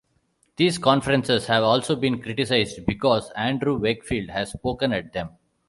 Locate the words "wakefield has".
3.77-4.51